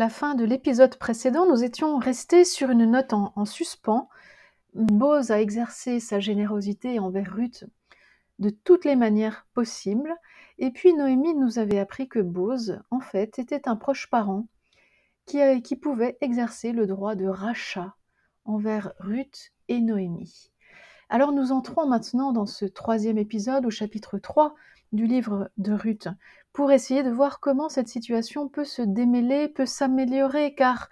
[0.00, 4.08] la fin de l'épisode précédent, nous étions restés sur une note en, en suspens.
[4.72, 7.66] Boz a exercé sa générosité envers Ruth
[8.38, 10.16] de toutes les manières possibles.
[10.56, 14.46] Et puis Noémie nous avait appris que Boz, en fait, était un proche parent
[15.26, 17.94] qui, qui pouvait exercer le droit de rachat
[18.46, 20.50] envers Ruth et Noémie.
[21.10, 24.54] Alors nous entrons maintenant dans ce troisième épisode au chapitre 3
[24.92, 26.08] du livre de Ruth
[26.52, 30.88] pour essayer de voir comment cette situation peut se démêler, peut s'améliorer, car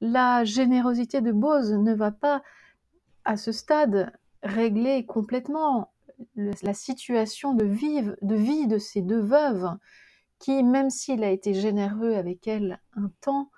[0.00, 2.42] la générosité de Boz ne va pas
[3.24, 4.12] à ce stade
[4.42, 5.92] régler complètement
[6.36, 9.70] la situation de vie de ces deux veuves
[10.38, 13.50] qui, même s'il a été généreux avec elles un temps,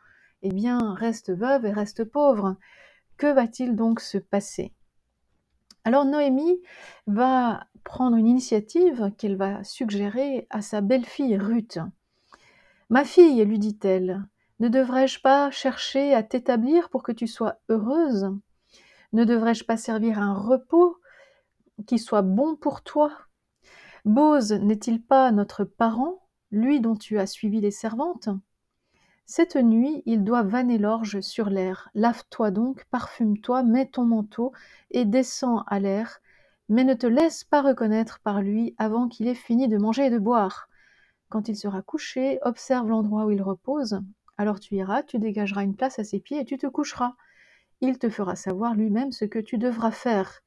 [0.43, 2.57] eh bien, reste veuve et reste pauvre.
[3.17, 4.75] Que va-t-il donc se passer?
[5.85, 6.61] Alors Noémie
[7.07, 11.79] va prendre une initiative qu'elle va suggérer à sa belle-fille Ruth.
[12.91, 14.25] Ma fille, lui dit-elle,
[14.61, 18.31] ne devrais-je pas chercher à t'établir pour que tu sois heureuse?
[19.13, 20.97] Ne devrais-je pas servir un repos
[21.87, 23.13] qui soit bon pour toi?
[24.05, 28.29] Bose n'est-il pas notre parent, lui dont tu as suivi les servantes?
[29.27, 31.89] Cette nuit, il doit vanner l'orge sur l'air.
[31.95, 34.53] Lave-toi donc, parfume-toi, mets ton manteau
[34.91, 36.21] et descends à l'air,
[36.69, 40.11] mais ne te laisse pas reconnaître par lui avant qu'il ait fini de manger et
[40.11, 40.69] de boire.
[41.29, 44.01] Quand il sera couché, observe l'endroit où il repose.
[44.39, 47.15] Alors tu iras, tu dégageras une place à ses pieds et tu te coucheras.
[47.81, 50.43] Il te fera savoir lui-même ce que tu devras faire.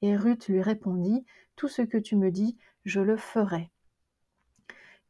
[0.00, 1.24] Et Ruth lui répondit,
[1.56, 3.70] Tout ce que tu me dis, je le ferai.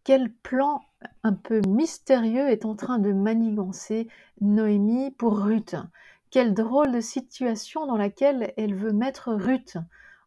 [0.05, 0.83] Quel plan
[1.23, 4.09] un peu mystérieux est en train de manigancer
[4.41, 5.77] Noémie pour Ruth.
[6.31, 9.79] Quelle drôle de situation dans laquelle elle veut mettre Ruth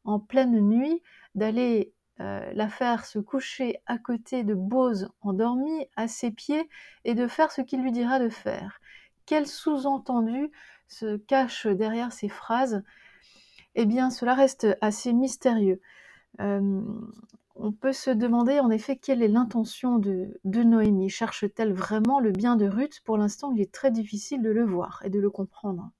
[0.06, 1.02] en pleine nuit,
[1.36, 6.70] d'aller euh, la faire se coucher à côté de Bose endormi à ses pieds
[7.04, 8.80] et de faire ce qu'il lui dira de faire.
[9.26, 10.49] Quel sous-entendu
[10.88, 12.83] se cache derrière ces phrases
[13.76, 15.82] Eh bien, cela reste assez mystérieux.
[16.39, 16.82] Euh,
[17.55, 21.10] on peut se demander en effet quelle est l'intention de Noémie.
[21.10, 23.02] Cherche-t-elle vraiment le bien de Ruth?
[23.04, 25.92] Pour l'instant, il est très difficile de le voir et de le comprendre.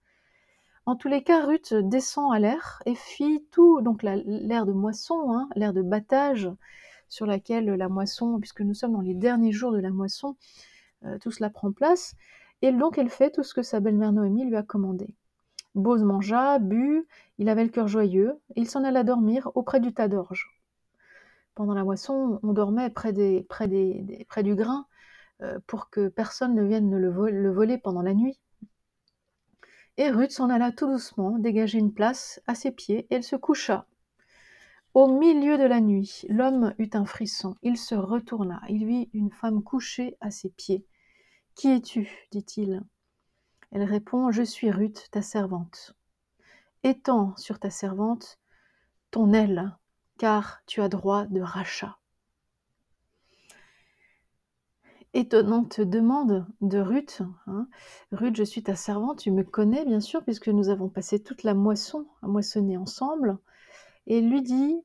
[0.88, 4.72] En tous les cas, Ruth descend à l'air et fit tout, donc la- l'air de
[4.72, 6.50] moisson, hein, l'air de battage,
[7.10, 10.36] sur laquelle la moisson, puisque nous sommes dans les derniers jours de la moisson,
[11.06, 12.16] euh, tout cela prend place.
[12.62, 15.08] Et donc elle fait tout ce que sa belle-mère Noémie lui a commandé.
[15.76, 17.08] Bose mangea, but,
[17.40, 20.50] il avait le cœur joyeux, il s'en alla dormir auprès du tas d'orge.
[21.56, 24.86] Pendant la moisson, on dormait près, du grain
[25.42, 28.40] euh, pour que personne ne vienne le voler pendant la nuit.
[29.98, 33.36] Et Ruth s'en alla tout doucement, dégager une place à ses pieds, et elle se
[33.36, 33.88] coucha.
[34.94, 37.56] Au milieu de la nuit, l'homme eut un frisson.
[37.62, 38.62] Il se retourna.
[38.70, 40.86] Il vit une femme couchée à ses pieds.
[41.56, 42.28] Qui es-tu?
[42.32, 42.84] dit-il.
[43.72, 45.96] Elle répond Je suis Ruth, ta servante.
[46.84, 48.40] Étends sur ta servante
[49.16, 49.78] ton aile,
[50.18, 51.98] car tu as droit de rachat.
[55.16, 57.22] Étonnante demande de Ruth.
[57.48, 57.70] hein.
[58.12, 61.44] Ruth, je suis ta servante, tu me connais bien sûr, puisque nous avons passé toute
[61.44, 63.38] la moisson à moissonner ensemble.
[64.08, 64.76] Et lui dit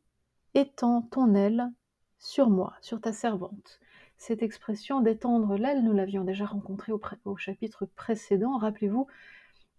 [0.55, 1.73] Étends ton aile
[2.21, 3.81] sur moi, sur ta servante.
[4.19, 9.09] Cette expression d'étendre l'aile, nous l'avions déjà rencontrée au, chapitre précédent, rappelez-vous,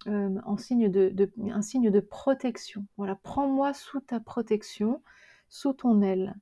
[0.06, 2.84] euh, en signe de- un signe de protection.
[2.98, 5.02] Voilà, prends-moi sous ta protection,
[5.48, 6.34] sous ton aile.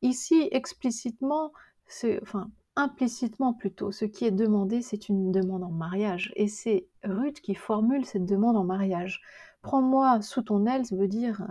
[0.00, 1.52] Ici, explicitement,
[1.86, 6.32] c'est, enfin, implicitement plutôt, ce qui est demandé, c'est une demande en mariage.
[6.36, 9.20] Et c'est Ruth qui formule cette demande en mariage.
[9.62, 11.46] Prends-moi sous ton aile, ça veut dire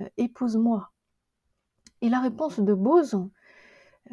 [0.00, 0.90] euh, épouse-moi.
[2.02, 3.28] Et la réponse de Bose euh,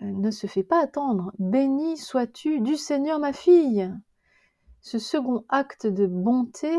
[0.01, 1.33] ne se fait pas attendre.
[1.39, 3.91] Béni sois-tu du Seigneur, ma fille.
[4.81, 6.75] Ce second acte de bonté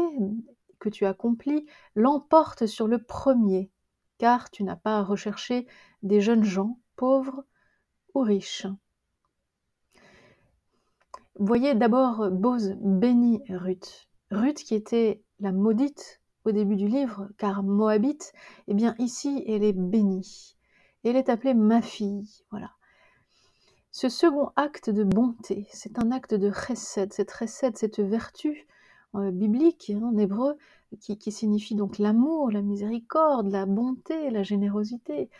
[0.78, 3.70] que tu accomplis l'emporte sur le premier,
[4.18, 5.66] car tu n'as pas à rechercher
[6.02, 7.44] des jeunes gens, pauvres
[8.14, 8.66] ou riches.
[11.40, 14.08] Voyez d'abord Bose bénit Ruth.
[14.30, 18.32] Ruth qui était la maudite au début du livre, car Moabite,
[18.68, 20.56] eh bien ici elle est bénie.
[21.02, 22.44] Elle est appelée ma fille.
[22.52, 22.70] Voilà.
[23.90, 27.12] Ce second acte de bonté, c'est un acte de chesed.
[27.12, 28.68] Cette chesed, cette vertu
[29.16, 30.56] euh, biblique hein, en hébreu,
[31.00, 35.30] qui, qui signifie donc l'amour, la miséricorde, la bonté, la générosité.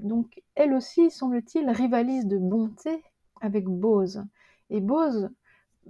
[0.00, 3.02] Donc elle aussi, semble-t-il, rivalise de bonté
[3.42, 4.24] avec Bose.
[4.70, 5.30] Et Bose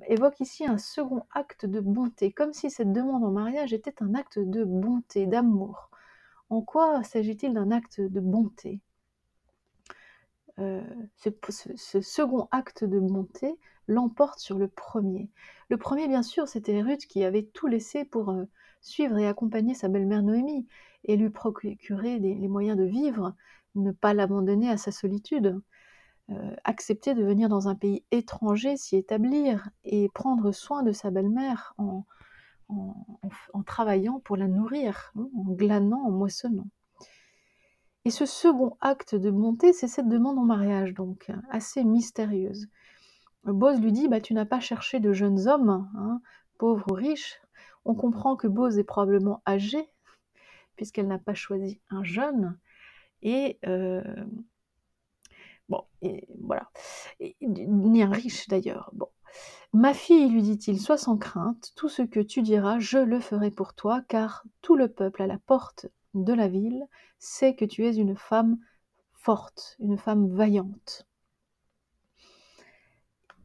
[0.08, 4.14] évoque ici un second acte de bonté, comme si cette demande en mariage était un
[4.14, 5.90] acte de bonté, d'amour.
[6.50, 8.80] En quoi s'agit-il d'un acte de bonté?
[10.58, 10.82] Euh,
[11.16, 13.58] ce, second acte de bonté
[13.88, 15.28] l'emporte sur le premier.
[15.68, 18.44] Le premier, bien sûr, c'était Ruth qui avait tout laissé pour euh,
[18.80, 20.66] suivre et accompagner sa belle-mère Noémie
[21.04, 23.34] et lui procurer les moyens de vivre,
[23.74, 25.60] ne pas l'abandonner à sa solitude.
[26.30, 31.12] Euh, accepter de venir dans un pays étranger, s'y établir et prendre soin de sa
[31.12, 32.04] belle-mère en,
[33.64, 36.66] travaillant pour la nourrir, hein, en glanant, en moissonnant.
[38.04, 42.68] Et ce second acte de bonté, c'est cette demande en mariage, donc assez mystérieuse.
[43.44, 46.20] Bose lui dit bah, Tu n'as pas cherché de jeunes hommes, hein,
[46.58, 47.40] pauvres ou riches.
[47.84, 49.88] On comprend que Bose est probablement âgée,
[50.74, 52.58] puisqu'elle n'a pas choisi un jeune.
[53.22, 54.02] Et euh,
[55.68, 56.70] Bon, et voilà.
[57.40, 58.92] ni un riche d'ailleurs.
[59.72, 63.50] Ma fille, lui dit-il, sois sans crainte, tout ce que tu diras, je le ferai
[63.50, 66.86] pour toi, car tout le peuple à la porte de la ville
[67.18, 68.58] sait que tu es une femme
[69.12, 71.06] forte, une femme vaillante.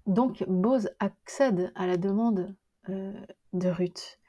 [0.05, 2.55] Donc Bose accède à la demande
[2.89, 3.13] euh,
[3.53, 4.19] de Ruth.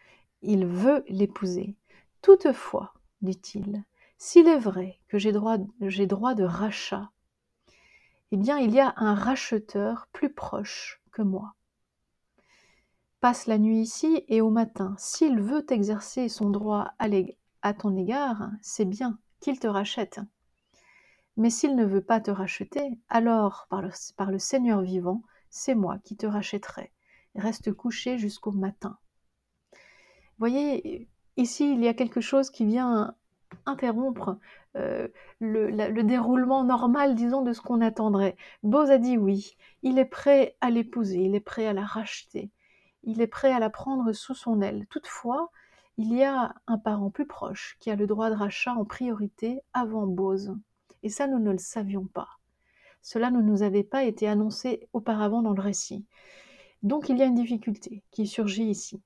[0.43, 1.77] Il veut l'épouser.
[2.21, 3.85] Toutefois, dit-il,
[4.19, 7.11] s'il est vrai que j'ai droit, droit de rachat
[8.32, 11.55] eh bien il y a un racheteur plus proche que moi.
[13.20, 16.93] Passe la nuit ici et au matin, s'il veut exercer son droit
[17.62, 20.19] à ton égard, c'est bien qu'il te rachète.
[21.37, 25.75] Mais s'il ne veut pas te racheter, alors, par le, par le Seigneur vivant, c'est
[25.75, 26.93] moi qui te rachèterai.
[27.34, 28.99] Reste couché jusqu'au matin.
[30.38, 33.14] Voyez, ici, il y a quelque chose qui vient
[33.67, 34.38] interrompre
[34.76, 35.09] euh,
[35.41, 38.37] le, déroulement normal, disons, de ce qu'on attendrait.
[38.62, 42.50] Bose a dit oui, il est prêt à l'épouser, il est prêt à la racheter,
[43.03, 44.87] il est prêt à la prendre sous son aile.
[44.88, 45.50] Toutefois,
[45.99, 49.61] il y a un parent plus proche qui a le droit de rachat en priorité
[49.73, 50.56] avant Bose.
[51.03, 52.29] Et ça, nous ne le savions pas.
[53.03, 56.06] Cela ne nous avait pas été annoncé auparavant dans le récit.
[56.82, 59.00] Donc il y a une difficulté qui surgit ici.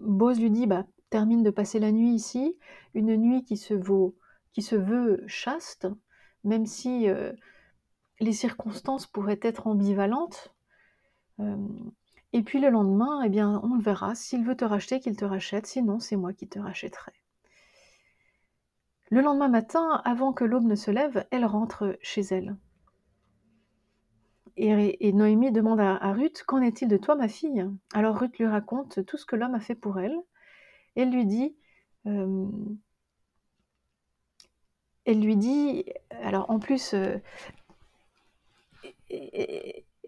[0.00, 2.56] Bose lui dit bah, termine de passer la nuit ici,
[2.94, 5.86] une nuit qui se, veut chaste,
[6.42, 7.34] même si euh,
[8.18, 10.54] les circonstances pourraient être ambivalentes.
[11.38, 11.56] Euh,
[12.32, 14.14] et puis le lendemain, eh bien, on le verra.
[14.14, 15.66] S'il veut te racheter, qu'il te rachète.
[15.66, 17.12] Sinon, c'est moi qui te rachèterai.
[19.10, 22.56] Le lendemain matin, avant que l'aube ne se lève, elle rentre chez elle.
[24.56, 27.68] Et, Noémie demande à Ruth Qu'en est-il de toi, ma fille?
[27.92, 30.18] Alors Ruth lui raconte tout ce que l'homme a fait pour elle.
[30.94, 31.56] Elle lui dit,
[32.06, 32.46] euh,
[35.04, 35.84] elle lui dit,
[36.22, 37.18] alors en plus, euh,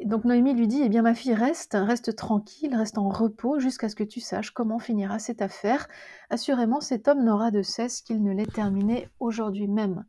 [0.04, 3.88] donc Noémie lui dit, eh bien ma fille reste, reste tranquille, reste en repos jusqu'à
[3.88, 5.88] ce que tu saches comment finira cette affaire.
[6.30, 10.04] Assurément, cet homme n'aura de cesse qu'il ne l'ait terminé aujourd'hui même.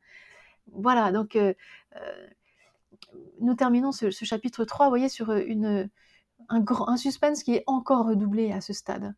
[0.74, 1.54] Voilà, donc euh,
[3.40, 5.32] nous terminons ce, chapitre 3, vous voyez, sur
[6.50, 9.16] un suspense qui est encore redoublé à ce stade.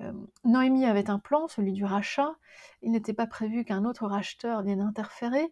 [0.00, 0.12] Euh,
[0.44, 2.34] Noémie avait un plan, celui du rachat.
[2.82, 5.50] Il n'était pas prévu qu'un autre racheteur vienne interférer.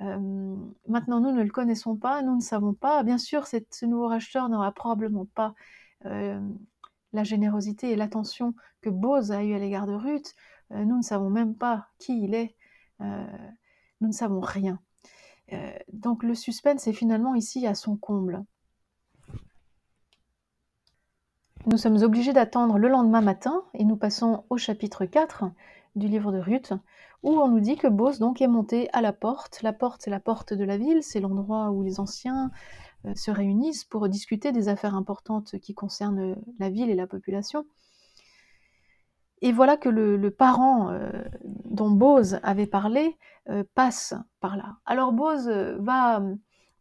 [0.00, 0.56] Euh,
[0.86, 3.02] maintenant, nous ne le connaissons pas, nous ne savons pas.
[3.02, 5.54] Bien sûr, ce nouveau racheteur n'aura probablement pas
[6.06, 6.40] euh,
[7.12, 10.34] la générosité et l'attention que Bose a eu à l'égard de Ruth.
[10.70, 12.54] nous ne savons même pas qui il est.
[13.00, 14.78] nous ne savons rien.
[15.92, 18.44] donc le suspense est finalement ici à son comble.
[21.66, 25.44] Nous sommes obligés d'attendre le lendemain matin et nous passons au chapitre 4
[25.96, 26.72] du livre de Ruth
[27.22, 29.60] où on nous dit que Bose est monté à la porte.
[29.62, 32.50] La porte, c'est la porte de la ville, c'est l'endroit où les anciens
[33.04, 37.66] euh, se réunissent pour discuter des affaires importantes qui concernent la ville et la population.
[39.42, 41.10] Et voilà que le, parent euh,
[41.44, 43.16] dont Bose avait parlé
[43.48, 44.76] euh, passe par là.
[44.86, 45.48] Alors Bose
[45.78, 46.22] va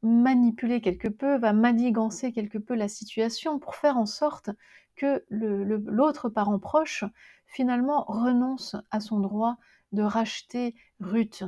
[0.04, 4.50] manipuler quelque peu, va manigancer quelque peu la situation pour faire en sorte
[4.96, 7.04] que l'autre parent proche
[7.46, 9.58] finalement renonce à son droit
[9.92, 11.44] de racheter Ruth,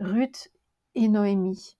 [0.00, 0.50] Ruth
[0.94, 1.76] et Noémie.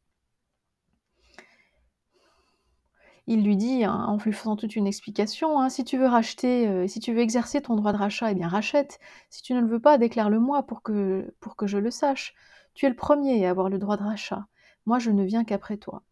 [3.27, 6.69] Il lui dit, hein, en lui faisant toute une explication, hein, si tu veux racheter,
[6.69, 9.01] euh, si tu veux exercer ton droit de rachat, eh bien rachète.
[9.31, 12.35] Si tu ne le veux pas, déclare-le-moi pour que, pour que je le sache.
[12.75, 14.47] Tu es le premier à avoir le droit de rachat.
[14.85, 16.03] Moi, je ne viens qu'après toi.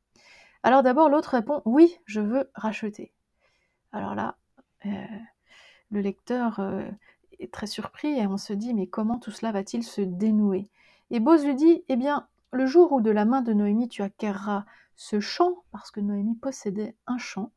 [0.62, 3.12] Alors d'abord, l'autre répond Oui, je veux racheter.
[3.92, 4.37] Alors là,
[4.87, 4.90] euh,
[5.90, 6.88] le lecteur euh,
[7.40, 10.69] est très surpris et on se dit Mais comment tout cela va-t-il se dénouer?
[11.11, 14.02] Et Bose lui dit Eh bien, le jour où de la main de Noémie tu
[14.02, 14.64] acquerras
[14.95, 17.50] ce champ, parce que Noémie possédait un champ,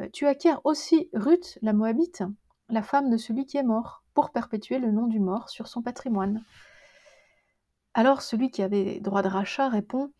[0.00, 2.24] euh, tu acquiers aussi Ruth, la Moabite,
[2.68, 5.82] la femme de celui qui est mort, pour perpétuer le nom du mort sur son
[5.82, 6.42] patrimoine.
[7.94, 10.12] Alors celui qui avait droit de rachat répond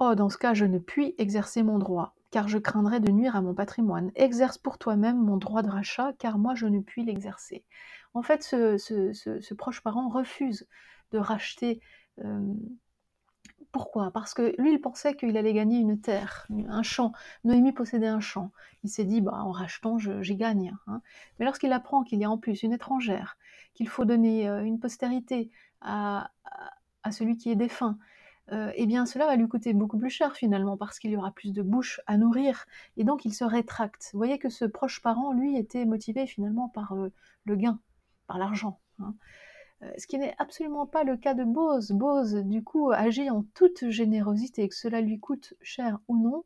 [0.00, 3.34] Oh, dans ce cas, je ne puis exercer mon droit, car je craindrais de nuire
[3.34, 4.12] à mon patrimoine.
[4.14, 7.64] Exerce pour toi-même mon droit de rachat, car moi je ne puis l'exercer.
[8.14, 10.68] En fait, ce, proche parent refuse
[11.10, 11.80] de racheter.
[12.24, 12.54] Euh,
[13.72, 14.12] pourquoi?
[14.12, 17.12] Parce que lui, il pensait qu'il allait gagner une terre, un champ.
[17.42, 18.52] Noémie possédait un champ.
[18.84, 20.76] Il s'est dit, bah, en rachetant, j'y gagne.
[20.86, 21.02] Hein.
[21.38, 23.36] Mais lorsqu'il apprend qu'il y a en plus une étrangère,
[23.74, 25.50] qu'il faut donner euh, une postérité
[25.80, 26.30] à,
[27.10, 27.98] celui qui est défunt,
[28.52, 31.32] euh, eh bien cela va lui coûter beaucoup plus cher finalement parce qu'il y aura
[31.32, 32.64] plus de bouches à nourrir
[32.96, 34.10] et donc il se rétracte.
[34.12, 37.12] Vous voyez que ce proche parent, lui, était motivé finalement par euh,
[37.44, 37.78] le gain,
[38.26, 38.80] par l'argent.
[39.00, 39.14] Hein.
[39.82, 41.92] Euh, ce qui n'est absolument pas le cas de Bose.
[41.92, 46.44] Bose, du coup, agit en toute générosité, que cela lui coûte cher ou non,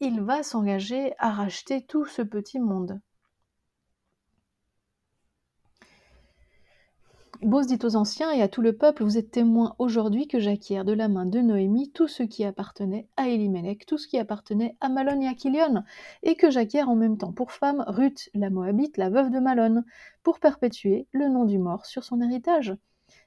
[0.00, 3.00] il va s'engager à racheter tout ce petit monde.
[7.42, 10.84] Bose dit aux anciens et à tout le peuple, vous êtes témoins aujourd'hui que j'acquiers
[10.84, 14.76] de la main de Noémie tout ce qui appartenait à Elimelech, tout ce qui appartenait
[14.80, 15.82] à Malon et à Kilion,
[16.22, 19.82] et que j'acquiers en même temps pour femme Ruth, la Moabite, la veuve de Malon,
[20.22, 22.76] pour perpétuer le nom du mort sur son héritage,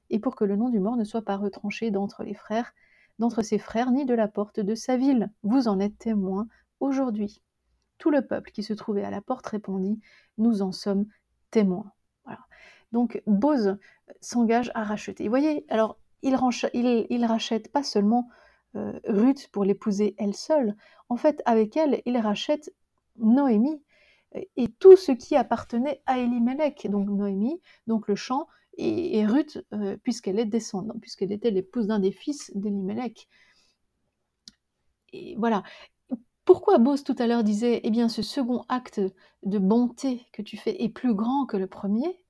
[0.10, 2.74] et pour que le nom du mort ne soit pas retranché d'entre les frères,
[3.20, 5.30] d'entre ses frères, ni de la porte de sa ville.
[5.44, 6.48] Vous en êtes témoins
[6.80, 7.42] aujourd'hui.
[7.98, 10.00] Tout le peuple qui se trouvait à la porte répondit,
[10.38, 11.06] nous en sommes
[11.52, 11.92] témoins.
[12.92, 13.78] Donc Bose
[14.22, 15.24] s'engage à racheter.
[15.24, 16.36] Vous voyez, alors il,
[17.26, 18.30] rachète pas seulement
[18.76, 20.76] euh, Ruth pour l'épouser elle seule,
[21.10, 22.74] en fait avec elle, il rachète
[23.18, 23.82] Noémie
[24.58, 29.96] et tout ce qui appartenait à Elimelech, donc Noémie, donc le champ, et, Ruth, euh,
[30.04, 33.30] puisqu'elle est descendante, puisqu'elle était l'épouse d'un des fils d'Elimelech.
[35.14, 35.64] Et voilà.
[36.44, 39.02] Pourquoi Bose tout à l'heure disait, eh bien, ce second acte
[39.44, 42.25] de bonté que tu fais est plus grand que le premier?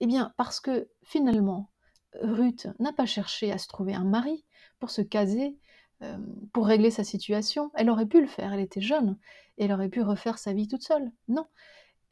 [0.00, 1.70] Eh bien, parce que finalement,
[2.22, 4.44] Ruth n'a pas cherché à se trouver un mari
[4.78, 5.58] pour se caser,
[6.02, 6.16] euh,
[6.52, 7.70] pour régler sa situation.
[7.74, 9.18] Elle aurait pu le faire, elle était jeune,
[9.58, 11.10] elle aurait pu refaire sa vie toute seule.
[11.26, 11.46] Non,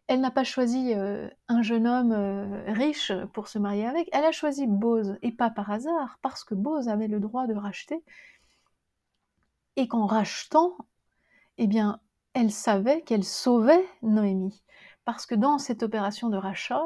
[0.08, 4.24] elle n'a pas choisi euh, un jeune homme euh, riche pour se marier avec, elle
[4.24, 8.04] a choisi Bose, et pas par hasard, parce que Bose avait le droit de racheter,
[9.76, 10.76] et qu'en rachetant,
[11.58, 12.00] eh bien,
[12.34, 14.62] elle savait qu'elle sauvait Noémie.
[15.04, 16.82] Parce que dans cette opération de rachat,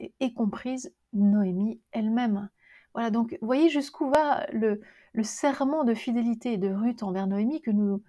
[0.00, 2.48] et comprise Noémie elle-même.
[2.94, 4.80] Voilà, donc voyez jusqu'où va le,
[5.22, 8.02] serment de fidélité de Ruth envers Noémie que nous,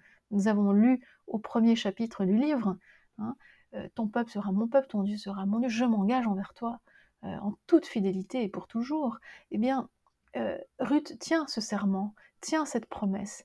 [0.46, 2.76] avons lu au premier chapitre du livre.
[3.18, 3.36] Hein.
[3.74, 6.80] Euh, ton peuple sera mon peuple, ton Dieu sera mon Dieu, je m'engage envers toi
[7.24, 9.18] euh, en toute fidélité et pour toujours.
[9.50, 9.88] Eh bien,
[10.36, 13.44] euh, Ruth tient ce serment, tient cette promesse.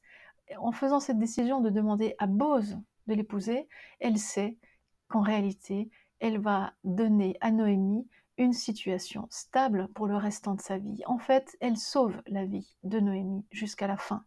[0.57, 3.67] En faisant cette décision de demander à Bose de l'épouser,
[3.99, 4.57] elle sait
[5.07, 10.77] qu'en réalité, elle va donner à Noémie une situation stable pour le restant de sa
[10.77, 11.01] vie.
[11.05, 14.25] En fait, elle sauve la vie de Noémie jusqu'à la fin.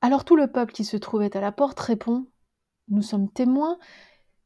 [0.00, 2.26] Alors tout le peuple qui se trouvait à la porte répond,
[2.88, 3.78] Nous sommes témoins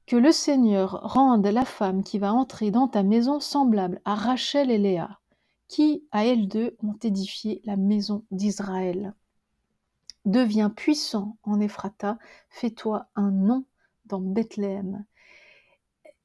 [0.07, 4.71] que le Seigneur rende la femme qui va entrer dans ta maison semblable à Rachel
[4.71, 5.21] et Léa,
[5.69, 9.15] qui, à elles deux, ont édifié la maison d'Israël.
[10.25, 12.19] Deviens puissant en Ephrata,
[12.49, 13.65] fais-toi un nom
[14.07, 15.05] dans Bethléem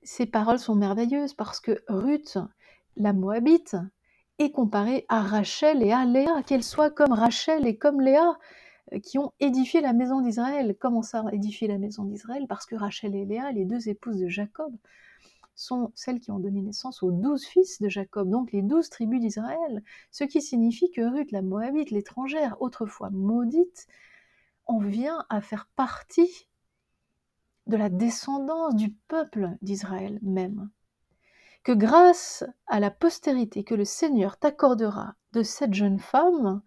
[0.06, 2.38] ces paroles sont merveilleuses parce que Ruth,
[2.96, 3.76] la Moabite,
[4.38, 8.38] est comparée à Rachel et à Léa, qu'elle soit comme Rachel et comme Léa,
[8.94, 10.76] euh, qui ont édifié la maison d'Israël.
[10.80, 12.46] Comment ça, édifier la maison d'Israël?
[12.48, 14.76] Parce que Rachel et Léa, les deux épouses de Jacob,
[15.56, 19.22] sont celles qui ont donné naissance aux douze fils de Jacob, donc les douze tribus
[19.22, 23.88] d'Israël, ce qui signifie que Ruth, la Moabite, l'étrangère, autrefois maudite,
[24.66, 26.48] en vient à faire partie
[27.68, 30.70] de la descendance du peuple d'Israël même.
[31.64, 36.62] Que grâce à la postérité que le Seigneur t'accordera de cette jeune femme,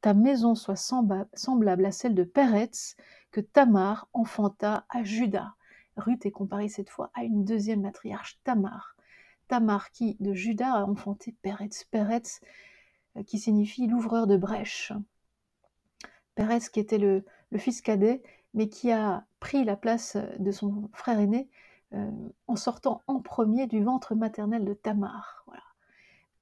[0.00, 2.96] ta maison soit semblable à celle de Péretz
[3.32, 5.54] que Tamar enfanta à Judas.
[5.96, 8.96] Ruth est comparée cette fois à une deuxième matriarche, Tamar.
[9.48, 11.84] Tamar qui de Judas a enfanté Péretz.
[11.90, 12.40] Péretz
[13.16, 14.92] euh, qui signifie l'ouvreur de brèches.
[16.36, 17.24] Péretz qui était le
[17.56, 18.22] fils cadet
[18.54, 21.48] mais qui a pris la place de son frère aîné
[21.94, 22.10] euh,
[22.48, 25.44] en sortant en premier du ventre maternel de Tamar.
[25.46, 25.54] Vous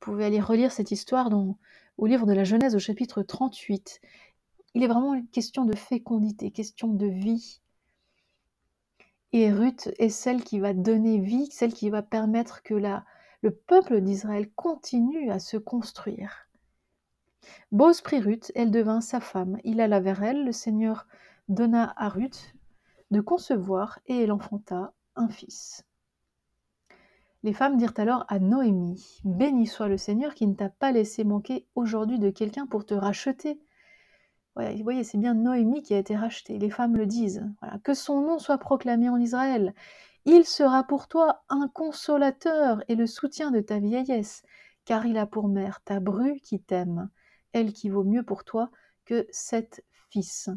[0.01, 1.59] pouvez aller relire cette histoire dans,
[1.99, 4.01] au livre de la Genèse au chapitre 38.
[4.73, 7.61] Il est vraiment une question de fécondité, question de vie.
[9.33, 13.05] Et Ruth est celle qui va donner vie, celle qui va permettre que la,
[13.43, 16.49] le peuple d'Israël continue à se construire.
[17.71, 19.59] Bose prit Ruth, elle devint sa femme.
[19.63, 21.07] Il alla vers elle, le Seigneur
[21.51, 22.54] donna à Ruth
[23.21, 25.85] concevoir et elle enfanta un fils.
[27.43, 31.25] Les femmes dirent alors à Noémie, Béni soit le Seigneur qui ne t'a pas laissé
[31.25, 33.61] manquer aujourd'hui de quelqu'un pour te racheter.
[34.57, 36.59] vous voyez, c'est bien Noémie qui a été rachetée.
[36.59, 37.47] Les femmes le disent.
[37.83, 39.75] Que son nom soit proclamé en Israël.
[40.25, 44.43] Il sera pour toi un consolateur et le soutien de ta vieillesse,
[44.87, 47.11] car il a pour mère ta bru qui t'aime,
[47.53, 48.71] elle qui vaut mieux pour toi
[49.05, 50.49] que sept fils.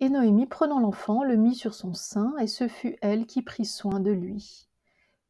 [0.00, 3.64] Et Noémie, prenant l'enfant, le mit sur son sein, et ce fut elle qui prit
[3.64, 4.68] soin de lui.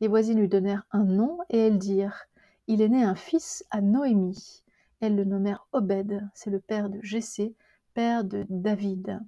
[0.00, 2.26] Les voisines lui donnèrent un nom, et elles dirent
[2.66, 4.62] Il est né un fils à Noémie.
[5.00, 7.54] Elles le nommèrent Obed, c'est le père de Jessé,
[7.94, 9.20] père de David.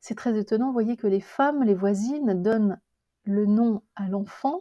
[0.00, 2.78] C'est très étonnant, voyez que les femmes, les voisines, donnent
[3.24, 4.60] le nom à l'enfant,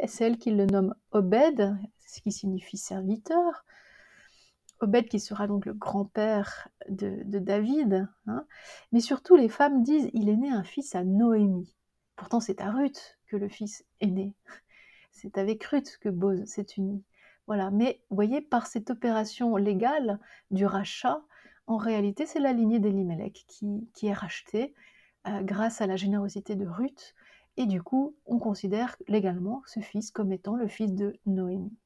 [0.00, 3.64] et c'est elles qui le nomment Obed, ce qui signifie serviteur.
[4.82, 8.08] Obed qui sera donc le grand-père de, David.
[8.26, 8.46] Hein.
[8.92, 11.76] Mais surtout, les femmes disent il est né un fils à Noémie.
[12.16, 14.34] Pourtant, c'est à Ruth que le fils est né.
[15.14, 17.04] C'est avec Ruth que Boz s'est uni.
[17.46, 17.70] Voilà.
[17.70, 20.18] Mais vous voyez, par cette opération légale
[20.50, 21.20] du rachat,
[21.66, 24.74] en réalité, c'est la lignée d'Elimelech qui, qui est rachetée
[25.28, 27.14] euh, grâce à la générosité de Ruth.
[27.56, 31.76] Et du coup, on considère légalement ce fils comme étant le fils de Noémie.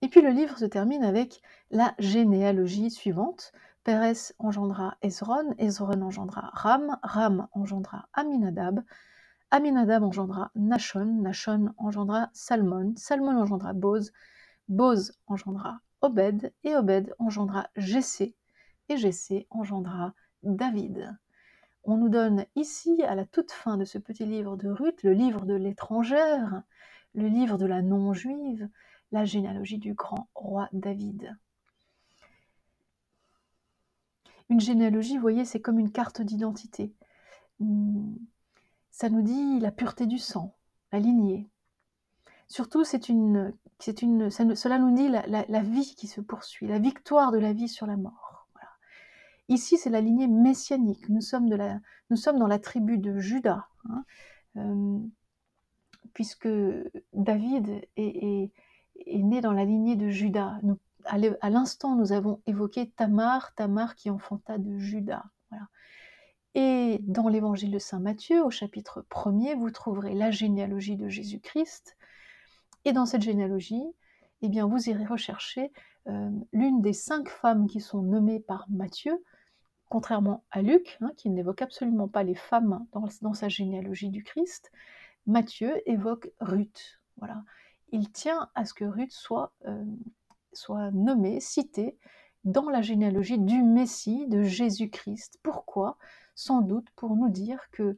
[0.00, 3.52] Et puis le livre se termine avec la généalogie suivante.
[3.84, 8.84] Pérez engendra Ezron, Ezron engendra Ram, Ram engendra Aminadab,
[9.50, 14.12] Aminadab engendra Nashon, Nashon engendra Salmon, Salmon engendra Boz,
[14.68, 18.36] Boz engendra Obed, et Obed engendra Jessé,
[18.88, 21.16] et Jessé engendra David.
[21.84, 25.14] On nous donne ici, à la toute fin de ce petit livre de Ruth, le
[25.14, 26.62] livre de l'étrangère,
[27.14, 28.68] le livre de la non-juive,
[29.12, 31.36] la généalogie du grand roi David.
[34.50, 36.94] Une généalogie, vous voyez, c'est comme une carte d'identité.
[37.60, 38.16] Hmm,
[38.90, 40.56] ça nous dit la pureté du sang,
[40.92, 41.48] la lignée.
[42.48, 47.38] Surtout, c'est une, c'est cela nous dit la, vie qui se poursuit, la victoire de
[47.38, 48.48] la vie sur la mort.
[49.50, 51.08] Ici, c'est la lignée messianique.
[51.08, 54.04] Nous sommes, dans la tribu de Judas, hein.
[54.56, 54.98] euh,
[56.12, 56.48] puisque
[57.12, 58.50] David est
[59.06, 60.58] né dans la lignée de Judas.
[61.04, 65.24] à l'instant, nous avons évoqué Tamar, Tamar qui enfanta de Judas.
[66.54, 71.96] Et dans l'évangile de Saint Matthieu, au chapitre 1er, vous trouverez la généalogie de Jésus-Christ.
[72.84, 73.84] Et dans cette généalogie,
[74.42, 75.70] eh bien, vous irez rechercher
[76.08, 79.22] euh, l'une des cinq femmes qui sont nommées par Matthieu,
[79.88, 84.24] contrairement à Luc, hein, qui n'évoque absolument pas les femmes dans, dans, sa généalogie du
[84.24, 84.72] Christ.
[85.26, 87.00] Matthieu évoque Ruth.
[87.18, 87.42] Voilà
[87.92, 89.84] il tient à ce que Ruth soit, euh,
[90.52, 91.96] soit nommée, citée
[92.44, 95.38] dans la généalogie du Messie, de Jésus-Christ.
[95.42, 95.98] Pourquoi?
[96.34, 97.96] Sans doute pour nous dire que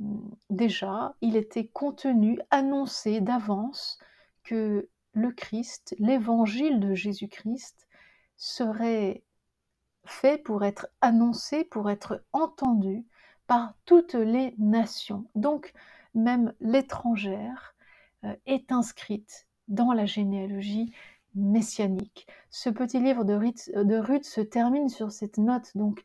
[0.00, 3.98] hum, déjà, il était contenu, annoncé d'avance
[4.44, 7.88] que le Christ, l'évangile de Jésus-Christ,
[8.36, 9.24] serait
[10.04, 13.04] fait pour être annoncé, pour être entendu
[13.46, 15.72] par toutes les nations, donc
[16.14, 17.74] même l'étrangère,
[18.46, 20.92] est inscrite dans la généalogie
[21.34, 22.26] messianique.
[22.50, 26.02] Ce petit livre de Ruth, de Ruth se termine sur cette note donc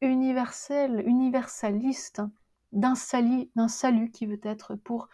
[0.00, 2.22] universelle, universaliste
[2.72, 5.08] d'un salut qui veut être pour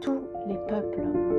[0.00, 1.31] tous les peuples.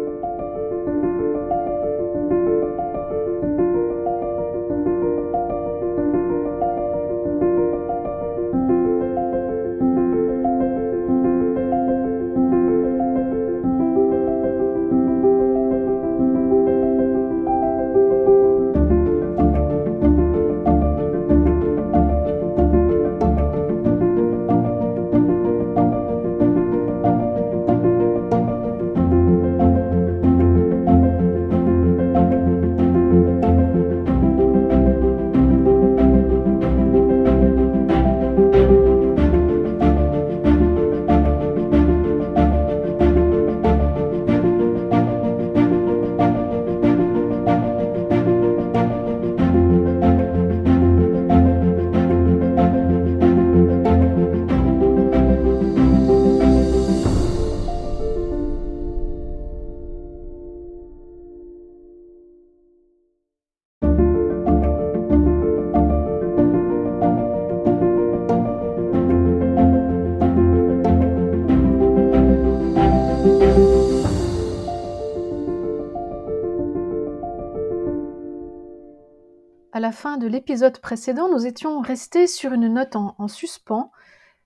[79.92, 83.92] Fin de l'épisode précédent, nous étions restés sur une note en, suspens.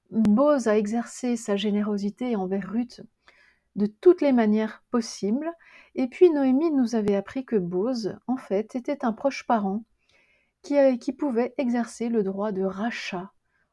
[0.09, 3.01] Boz a exercé sa générosité envers Ruth
[3.75, 5.51] de toutes les manières possibles.
[5.95, 9.83] Et puis Noémie nous avait appris que Bose, en fait, était un proche parent
[10.61, 13.31] qui, qui pouvait exercer le droit de rachat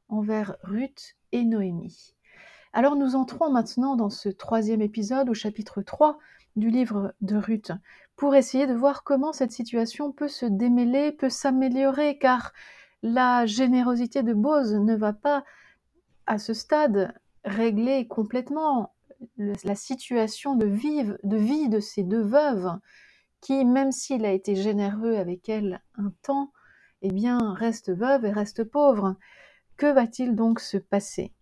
[0.09, 2.15] envers Ruth et Noémie.
[2.73, 6.19] Alors nous entrons maintenant dans ce troisième épisode au chapitre 3
[6.57, 7.73] du livre de Ruth
[8.17, 12.53] pour essayer de voir comment cette situation peut se démêler, peut s'améliorer, car
[13.03, 15.45] la générosité de Bose ne va pas
[16.27, 17.15] à ce stade
[17.45, 18.95] régler complètement
[19.37, 22.71] la situation de vie, de vie de ces deux veuves
[23.41, 26.53] qui, même s'il a été généreux avec elles un temps,
[27.03, 29.17] eh bien, reste veuve et reste pauvre.
[29.77, 31.33] Que va-t-il donc se passer?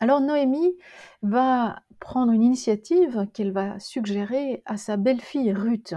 [0.00, 0.76] Alors Noémie
[1.22, 5.94] va prendre une initiative qu'elle va suggérer à sa belle-fille Ruth.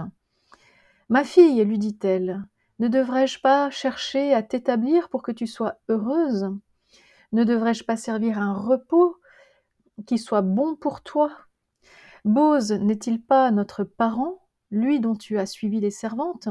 [1.08, 2.44] Ma fille, lui dit-elle,
[2.78, 6.50] ne devrais-je pas chercher à t'établir pour que tu sois heureuse?
[7.32, 9.16] Ne devrais-je pas servir un repos
[10.06, 11.30] qui soit bon pour toi?
[12.24, 16.48] Bose n'est-il pas notre parent, lui dont tu as suivi les servantes?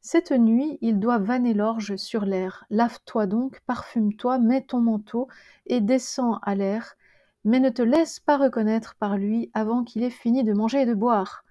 [0.00, 2.64] Cette nuit, il doit vanner l'orge sur l'air.
[2.70, 5.28] Lave-toi donc, parfume-toi, mets ton manteau
[5.66, 6.96] et descends à l'air,
[7.44, 10.86] mais ne te laisse pas reconnaître par lui avant qu'il ait fini de manger et
[10.86, 11.44] de boire.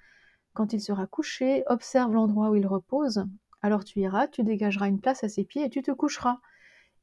[0.54, 3.26] Quand il sera couché, observe l'endroit où il repose.
[3.62, 6.40] Alors tu iras, tu dégageras une place à ses pieds et tu te coucheras.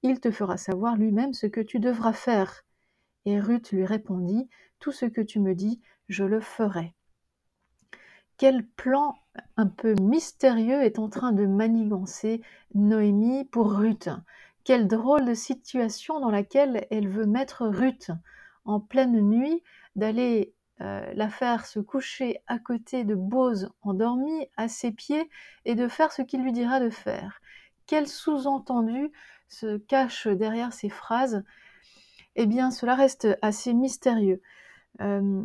[0.02, 2.62] Il te fera savoir lui-même ce que tu devras faire.
[3.24, 6.94] Et Ruth lui répondit, Tout ce que tu me dis, je le ferai.
[8.36, 9.14] Quel plan
[9.56, 12.42] un peu mystérieux est en train de manigancer
[12.74, 14.10] Noémie pour Ruth.
[14.64, 18.10] Quelle drôle de situation dans laquelle elle veut mettre Ruth
[18.66, 19.62] en pleine nuit,
[19.96, 20.52] d'aller
[20.82, 25.30] euh, la faire se coucher à côté de Bose endormi à ses pieds
[25.64, 27.40] et de faire ce qu'il lui dira de faire.
[27.86, 29.10] Quel sous-entendu
[29.48, 31.42] se cache derrière ces phrases
[32.34, 34.42] Eh bien, cela reste assez mystérieux.
[35.00, 35.42] Euh,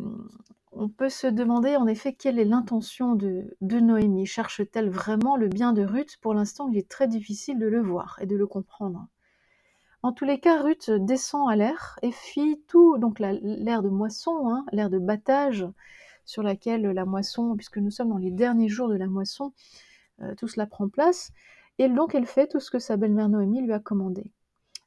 [0.72, 4.26] on peut se demander en effet quelle est l'intention de, Noémie.
[4.26, 6.18] Cherche-t-elle vraiment le bien de Ruth?
[6.20, 9.06] Pour l'instant, il est très difficile de le voir et de le comprendre.
[10.02, 14.50] En tous les cas, Ruth descend à l'air et fit tout, donc l'air de moisson,
[14.50, 15.66] hein, l'air de battage,
[16.24, 19.52] sur laquelle la moisson, puisque nous sommes dans les derniers jours de la moisson,
[20.22, 21.32] euh, tout cela prend place.
[21.78, 24.30] Et donc elle fait tout ce que sa belle-mère Noémie lui a commandé.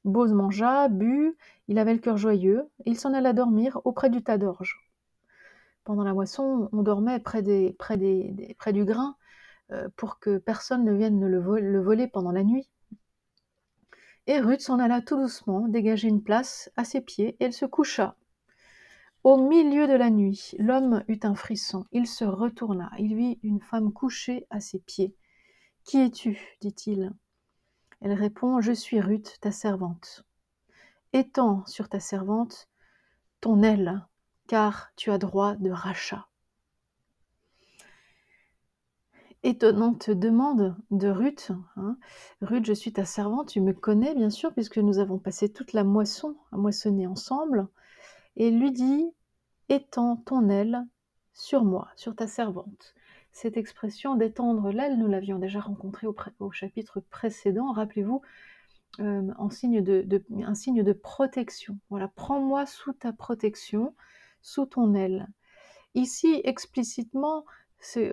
[0.04, 1.36] Bose mangea, but,
[1.68, 4.86] il avait le cœur joyeux, il s'en alla dormir auprès du tas d'orge
[5.86, 9.16] pendant la moisson, on dormait près, du grain
[9.72, 12.68] euh, pour que personne ne vienne le voler pendant la nuit.
[14.28, 17.66] Et Ruth s'en alla tout doucement, dégager une place à ses pieds, et elle se
[17.66, 18.16] coucha.
[19.24, 21.86] Au milieu de la nuit, l'homme eut un frisson.
[21.92, 22.92] Il se retourna.
[23.00, 25.16] Il vit une femme couchée à ses pieds.
[25.84, 26.58] Qui es-tu?
[26.62, 27.12] dit-il.
[28.02, 30.24] Elle répond Je suis Ruth, ta servante.
[31.14, 32.68] Étends sur ta servante
[33.42, 34.04] ton aile,
[34.48, 36.28] car tu as droit de rachat.
[39.46, 41.52] Étonnante demande de Ruth.
[41.76, 42.00] Hein.
[42.42, 45.74] Ruth, je suis ta servante, tu me connais bien sûr, puisque nous avons passé toute
[45.74, 47.68] la moisson à moissonner ensemble.
[48.38, 49.06] Et lui dit,
[49.70, 50.84] étends ton aile
[51.36, 52.96] sur moi, sur ta servante.
[53.34, 56.08] Cette expression d'étendre l'aile, nous l'avions déjà rencontrée
[56.40, 57.72] au, chapitre précédent.
[57.72, 58.24] Rappelez-vous,
[59.00, 61.78] euh, en signe de, un signe de protection.
[61.92, 63.94] Voilà, prends-moi sous ta protection
[64.42, 65.28] sous ton aile.
[65.94, 67.46] Ici, explicitement,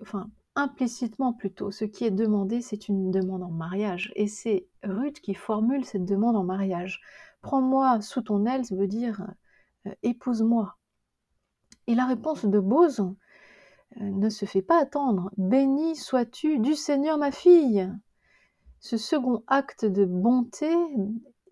[0.02, 4.12] enfin implicitement plutôt, ce qui est demandé, c'est une demande en mariage.
[4.16, 7.00] Et c'est Ruth qui formule cette demande en mariage.
[7.40, 9.26] Prends-moi sous ton aile, ça veut dire
[9.86, 10.76] euh, épouse-moi.
[11.86, 13.14] Et la réponse de Bose euh,
[14.00, 15.30] ne se fait pas attendre.
[15.36, 17.90] Béni sois-tu du Seigneur, ma fille.
[18.80, 20.72] Ce second acte de bonté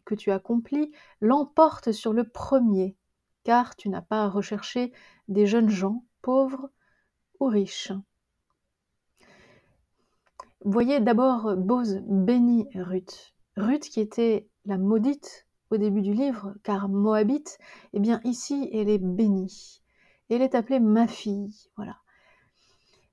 [0.04, 2.96] que tu accomplis l'emporte sur le premier
[3.44, 4.92] car tu n'as pas à rechercher
[5.28, 6.70] des jeunes gens, pauvres
[7.38, 7.92] ou riches.
[10.64, 13.32] Voyez d'abord Bose bénit Ruth.
[13.56, 17.58] Ruth qui était la maudite au début du livre, car Moabite,
[17.94, 19.80] eh bien ici elle est bénie.
[20.28, 21.70] Elle est appelée ma fille.
[21.76, 21.96] Voilà.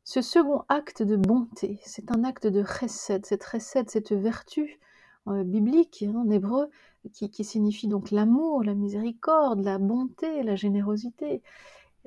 [0.04, 3.26] Ce second acte de bonté, c'est un acte de chesed.
[3.26, 4.80] Cette chesed, cette vertu
[5.28, 6.70] euh, biblique hein, en hébreu,
[7.14, 11.42] qui, signifie donc l'amour, la miséricorde, la bonté, la générosité.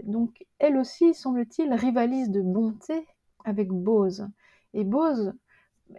[0.03, 3.07] Donc elle aussi, semble-t-il, rivalise de bonté
[3.44, 4.29] avec Bose.
[4.74, 5.33] Et Bose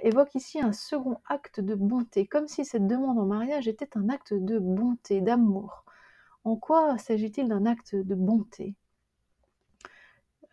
[0.02, 4.10] évoque ici un second acte de bonté, comme si cette demande en mariage était un
[4.10, 5.86] acte de bonté, d'amour.
[6.44, 8.76] En quoi s'agit-il d'un acte de bonté?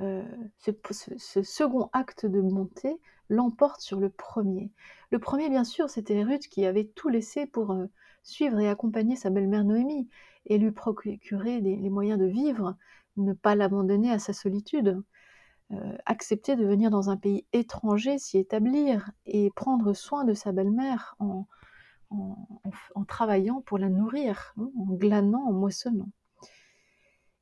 [0.01, 0.25] Euh,
[0.59, 4.71] ce, second acte de bonté l'emporte sur le premier.
[5.11, 7.87] Le premier, bien sûr, c'était Ruth qui avait tout laissé pour euh,
[8.23, 10.09] suivre et accompagner sa belle-mère Noémie
[10.47, 12.77] et lui procurer les moyens de vivre,
[13.17, 15.03] ne pas l'abandonner à sa solitude,
[16.07, 21.15] accepter de venir dans un pays étranger, s'y établir et prendre soin de sa belle-mère
[21.19, 21.47] en,
[22.11, 26.09] en, travaillant pour la nourrir, hein, en glanant, en moissonnant.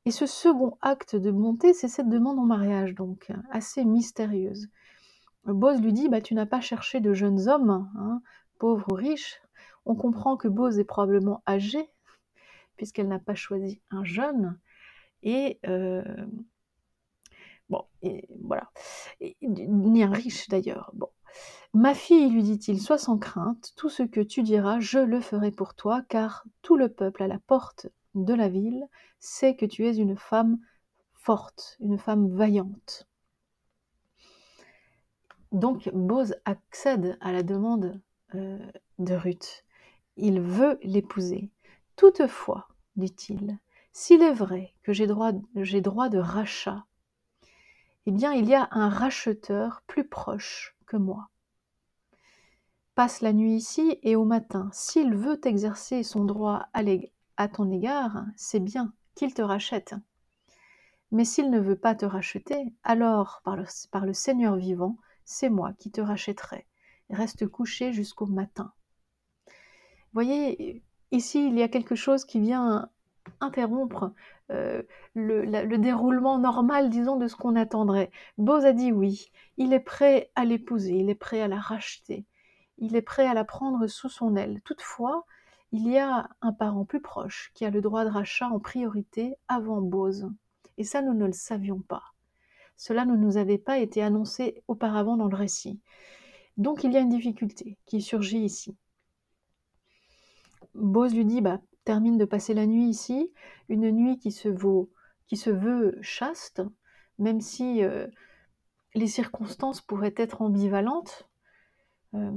[0.05, 4.69] Et ce second acte de bonté, c'est cette demande en mariage, donc assez mystérieuse.
[5.45, 8.21] Bose lui dit bah, Tu n'as pas cherché de jeunes hommes, hein,
[8.59, 9.41] pauvres ou riches.
[9.85, 11.89] On comprend que Bose est probablement âgée,
[12.75, 14.59] puisqu'elle n'a pas choisi un jeune.
[15.23, 15.59] Et.
[15.65, 16.03] Euh,
[17.69, 18.69] bon, et voilà.
[19.41, 20.91] ni un riche d'ailleurs.
[21.73, 25.51] Ma fille, lui dit-il, sois sans crainte, tout ce que tu diras, je le ferai
[25.51, 28.87] pour toi, car tout le peuple à la porte de la ville
[29.19, 30.57] sait que tu es une femme
[31.13, 33.07] forte, une femme vaillante.
[35.51, 38.01] Donc Bose accède à la demande
[38.35, 38.59] euh,
[38.99, 39.65] de Ruth.
[40.15, 41.51] Il veut l'épouser.
[41.95, 43.59] Toutefois, dit-il,
[43.91, 46.85] s'il est vrai que j'ai droit, droit de rachat,
[48.07, 51.29] eh bien il y a un racheteur plus proche que moi.
[52.95, 56.69] Passe la nuit ici et au matin, s'il veut exercer son droit
[57.35, 59.93] à, ton égard, c'est bien qu'il te rachète.
[61.11, 65.49] Mais s'il ne veut pas te racheter, alors, par le, par le Seigneur vivant, c'est
[65.49, 66.65] moi qui te rachèterai.
[67.09, 68.71] Reste couché jusqu'au matin.
[70.13, 72.89] voyez, ici, il y a quelque chose qui vient
[73.39, 74.11] interrompre
[74.51, 74.81] euh,
[75.13, 78.11] le, déroulement normal, disons, de ce qu'on attendrait.
[78.37, 82.25] Bose a dit oui, il est prêt à l'épouser, il est prêt à la racheter,
[82.77, 84.61] il est prêt à la prendre sous son aile.
[84.63, 85.25] Toutefois,
[85.71, 89.35] il y a un parent plus proche qui a le droit de rachat en priorité
[89.47, 90.29] avant Bose.
[90.77, 92.03] Et ça, nous ne le savions pas.
[92.77, 95.81] Cela ne nous avait pas été annoncé auparavant dans le récit.
[96.57, 98.75] Donc il y a une difficulté qui surgit ici.
[100.73, 103.31] Bose lui dit bah, termine de passer la nuit ici,
[103.69, 106.61] une nuit qui se, veut chaste,
[107.17, 108.07] même si euh,
[108.93, 111.29] les circonstances pourraient être ambivalentes.
[112.13, 112.29] Euh,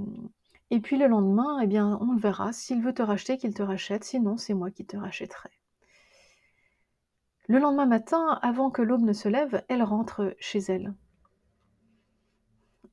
[0.70, 2.52] et puis le lendemain, eh bien, on le verra.
[2.52, 4.04] S'il veut te racheter, qu'il te rachète.
[4.04, 5.50] Sinon, c'est moi qui te rachèterai.
[7.48, 10.94] Le lendemain matin, avant que l'aube ne se lève, elle rentre chez elle.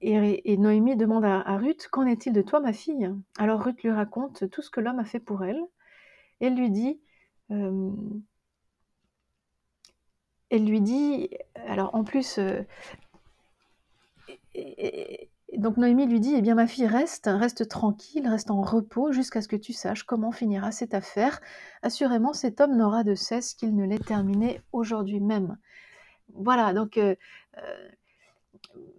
[0.02, 3.13] Et, Noémie demande à, Ruth Qu'en est-il de toi, ma fille?
[3.38, 5.62] Alors Ruth lui raconte tout ce que l'homme a fait pour elle.
[6.39, 7.00] Elle lui dit
[7.52, 7.91] euh,
[10.50, 11.30] Elle lui dit
[11.67, 12.39] Alors en plus.
[12.39, 12.63] Euh,
[15.58, 19.41] donc Noémie lui dit, eh bien ma fille, reste, reste tranquille, reste en repos jusqu'à
[19.41, 21.39] ce que tu saches comment finira cette affaire.
[21.82, 25.58] Assurément, cet homme n'aura de cesse qu'il ne l'ait terminé aujourd'hui même.
[26.34, 27.15] Voilà, donc euh,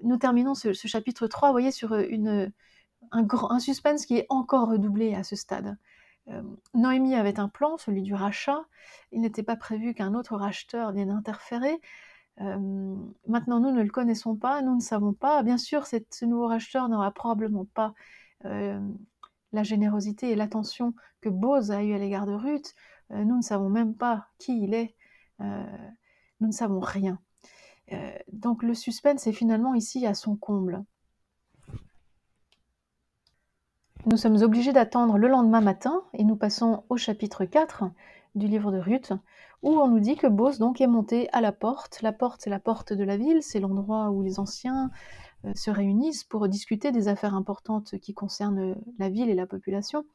[0.02, 5.24] nous terminons ce, chapitre 3, vous voyez, sur un, suspense qui est encore redoublé à
[5.24, 5.76] ce stade.
[6.28, 6.42] Euh,
[6.74, 8.64] Noémie avait un plan, celui du rachat.
[9.12, 11.80] Il n'était pas prévu qu'un autre racheteur vienne interférer.
[12.40, 15.42] Euh, maintenant, nous ne le connaissons pas, nous ne savons pas.
[15.42, 17.94] Bien sûr, ce nouveau racheteur n'aura probablement pas
[18.44, 18.80] euh,
[19.52, 22.74] la générosité et l'attention que Bose a eu à l'égard de Ruth.
[23.10, 24.94] Euh, nous ne savons même pas qui il est.
[25.40, 27.18] nous ne savons rien.
[28.32, 30.84] donc le suspense est finalement ici à son comble.
[34.10, 37.84] Nous sommes obligés d'attendre le lendemain matin et nous passons au chapitre 4
[38.36, 39.12] du livre de Ruth,
[39.62, 42.00] où on nous dit que Bose est monté à la porte.
[42.00, 44.90] La porte, c'est la porte de la ville, c'est l'endroit où les anciens
[45.44, 50.06] euh, se réunissent pour discuter des affaires importantes qui concernent la ville et la population.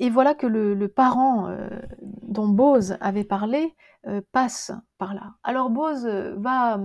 [0.00, 1.68] Et voilà que le, parent euh,
[2.02, 3.72] dont Bose avait parlé
[4.08, 5.34] euh, passe par là.
[5.44, 6.04] Alors Bose
[6.38, 6.80] va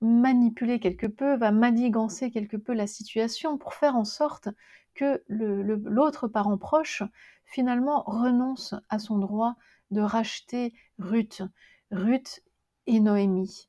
[0.00, 4.48] manipuler quelque peu, va manigancer quelque peu la situation pour faire en sorte
[4.94, 7.02] que l'autre parent proche
[7.44, 9.56] finalement renonce à son droit
[9.90, 11.42] de racheter Ruth,
[11.90, 12.42] Ruth
[12.86, 13.68] et Noémie.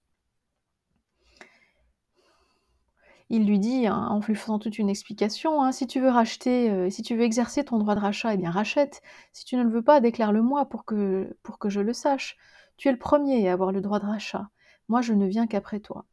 [3.29, 6.71] Il lui dit, hein, en lui faisant toute une explication, hein, si tu veux racheter,
[6.71, 9.01] euh, si tu veux exercer ton droit de rachat, eh bien rachète.
[9.33, 12.37] Si tu ne le veux pas, déclare-le-moi pour que, pour que je le sache.
[12.77, 14.49] Tu es le premier à avoir le droit de rachat.
[14.87, 16.05] Moi, je ne viens qu'après toi.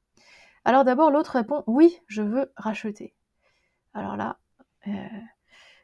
[0.65, 3.15] Alors d'abord, l'autre répond, oui, je veux racheter.
[3.93, 4.39] Alors là,
[4.87, 4.91] euh,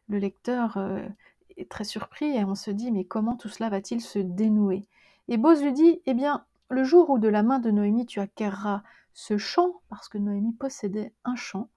[0.09, 1.07] le lecteur euh,
[1.69, 4.87] très surpris et on se dit mais comment tout cela va-t-il se dénouer?
[5.29, 8.21] Et Bose lui dit eh bien le jour où de la main de Noémie tu
[8.21, 11.69] acquerras ce champ, parce que Noémie possédait un champ,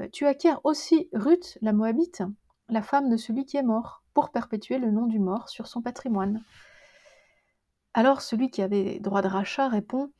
[0.00, 2.22] euh, tu acquiers aussi Ruth, la Moabite,
[2.68, 5.82] la femme de celui qui est mort, pour perpétuer le nom du mort sur son
[5.82, 6.42] patrimoine.
[7.92, 10.10] Alors celui qui avait droit de rachat répond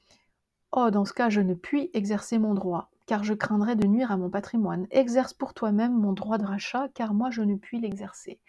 [0.76, 4.10] Oh, dans ce cas, je ne puis exercer mon droit, car je craindrais de nuire
[4.10, 4.88] à mon patrimoine.
[4.90, 8.40] Exerce pour toi-même mon droit de rachat, car moi je ne puis l'exercer.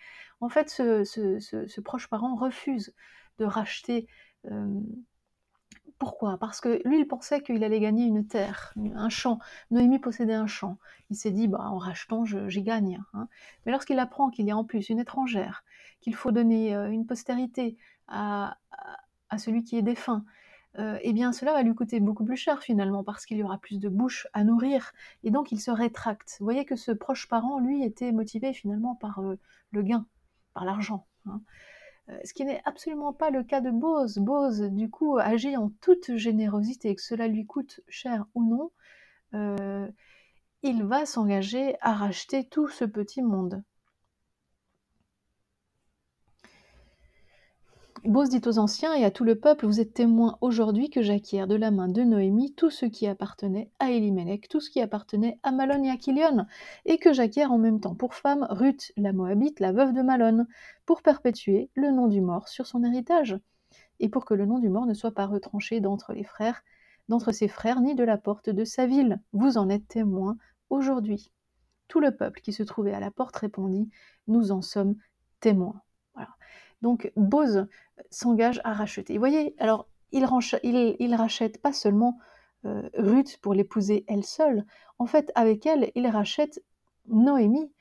[0.41, 2.95] En fait, ce, proche parent refuse
[3.37, 4.07] de racheter
[4.49, 4.81] euh,
[5.99, 6.39] Pourquoi?
[6.39, 9.37] Parce que lui, il pensait qu'il allait gagner une terre, un champ.
[9.69, 10.79] Noémie possédait un champ.
[11.11, 13.03] Il s'est dit, bah, en rachetant, j'y gagne.
[13.13, 13.27] Hein.
[13.65, 15.63] Mais lorsqu'il apprend qu'il y a en plus une étrangère,
[16.01, 18.57] qu'il faut donner euh, une postérité à,
[19.29, 20.25] à, celui qui est défunt,
[20.77, 23.57] euh, eh bien cela va lui coûter beaucoup plus cher finalement, parce qu'il y aura
[23.57, 24.91] plus de bouches à nourrir,
[25.23, 26.35] et donc il se rétracte.
[26.39, 29.37] Vous voyez que ce proche parent, lui, était motivé finalement par euh,
[29.71, 30.05] le gain,
[30.53, 31.07] par l'argent.
[31.25, 31.41] Hein.
[32.09, 34.17] Euh, ce qui n'est absolument pas le cas de Bose.
[34.19, 38.71] Bose, du coup, agit en toute générosité, que cela lui coûte cher ou non,
[40.63, 43.63] il va s'engager à racheter tout ce petit monde.
[48.07, 51.47] Bose dit aux anciens et à tout le peuple, vous êtes témoins aujourd'hui que j'acquiers
[51.47, 55.39] de la main de Noémie tout ce qui appartenait à Elimelech, tout ce qui appartenait
[55.41, 56.45] à Malon et à Kilion,
[56.85, 60.45] et que j'acquiers en même temps pour femme Ruth, la Moabite, la veuve de Malon,
[60.85, 63.39] pour perpétuer le nom du mort sur son héritage,
[63.99, 66.61] et pour que le nom du mort ne soit pas retranché d'entre les frères,
[67.09, 69.19] d'entre ses frères, ni de la porte de sa ville.
[69.33, 70.37] Vous en êtes témoins
[70.69, 71.31] aujourd'hui.
[71.87, 73.89] Tout le peuple qui se trouvait à la porte répondit,
[74.27, 74.95] nous en sommes
[75.39, 75.81] témoins.
[76.85, 77.65] Donc Bose
[78.11, 79.13] s'engage à racheter.
[79.13, 80.23] Vous voyez, alors il,
[81.15, 82.19] rachète pas seulement
[82.63, 84.63] euh, Ruth pour l'épouser elle seule,
[84.99, 86.63] en fait avec elle, il rachète
[87.07, 87.71] Noémie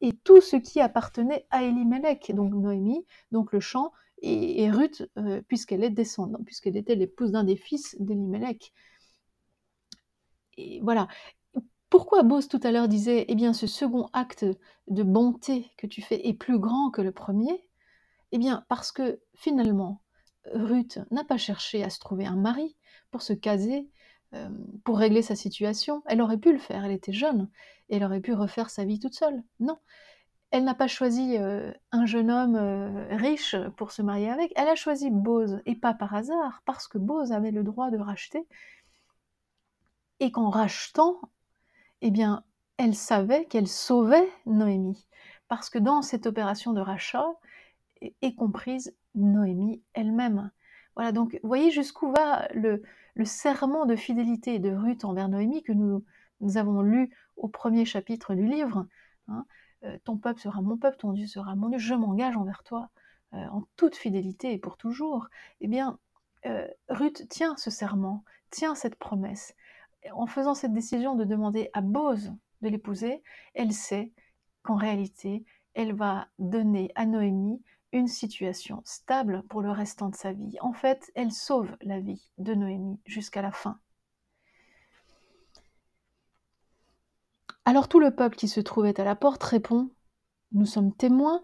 [0.00, 5.42] et tout ce qui appartenait à Elimelech, donc Noémie, donc le champ, et, Ruth, euh,
[5.46, 8.72] puisqu'elle est descendante, puisqu'elle était l'épouse d'un des fils d'Elimelech.
[10.56, 11.08] Et voilà.
[11.90, 14.46] Pourquoi Bose tout à l'heure disait, eh bien, ce second acte
[14.88, 17.69] de bonté que tu fais est plus grand que le premier?
[18.32, 20.02] Eh bien, parce que finalement,
[20.54, 22.76] Ruth n'a pas cherché à se trouver un mari
[23.10, 23.88] pour se caser,
[24.34, 24.48] euh,
[24.84, 26.02] pour régler sa situation.
[26.06, 27.48] Elle aurait pu le faire, elle était jeune,
[27.88, 29.42] et elle aurait pu refaire sa vie toute seule.
[29.58, 29.78] Non,
[30.50, 34.68] elle n'a pas choisi euh, un jeune homme euh, riche pour se marier avec, elle
[34.68, 38.46] a choisi Bose, et pas par hasard, parce que Bose avait le droit de racheter,
[40.20, 41.20] et qu'en rachetant,
[42.02, 42.44] eh bien,
[42.76, 45.06] elle savait qu'elle sauvait Noémie.
[45.48, 47.26] Parce que dans cette opération de rachat,
[48.00, 50.50] et comprise Noémie elle-même.
[50.96, 52.82] Voilà, donc voyez jusqu'où va le,
[53.24, 56.04] serment de fidélité de Ruth envers Noémie que nous,
[56.56, 58.86] avons lu au premier chapitre du livre.
[59.28, 59.44] Hein.
[59.84, 62.90] Euh, ton peuple sera mon peuple, ton Dieu sera mon Dieu, je m'engage envers toi
[63.34, 65.28] euh, en toute fidélité et pour toujours.
[65.60, 65.98] Eh bien,
[66.46, 69.54] euh, Ruth tient ce serment, tient cette promesse.
[70.12, 72.32] En faisant cette décision de demander à Bose
[72.62, 73.22] de l'épouser,
[73.54, 74.12] elle sait
[74.62, 80.32] qu'en réalité, elle va donner à Noémie une situation stable pour le restant de sa
[80.32, 80.56] vie.
[80.60, 83.78] En fait, elle sauve la vie de Noémie jusqu'à la fin.
[87.64, 89.90] Alors tout le peuple qui se trouvait à la porte répond,
[90.52, 91.42] Nous sommes témoins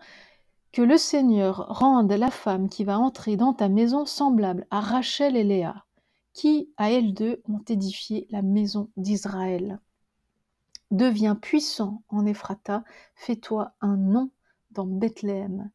[0.72, 5.36] que le Seigneur rende la femme qui va entrer dans ta maison semblable à Rachel
[5.36, 5.86] et Léa,
[6.32, 9.80] qui, à elles deux, ont édifié la maison d'Israël.
[10.90, 14.30] Deviens puissant en Ephrata, fais-toi un nom
[14.70, 15.70] dans Bethléem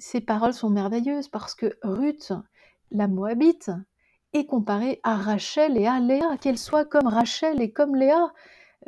[0.00, 2.32] ces paroles sont merveilleuses parce que Ruth,
[2.90, 3.70] la Moabite,
[4.32, 8.32] est comparée à Rachel et à Léa, qu'elle soit comme Rachel et comme Léa,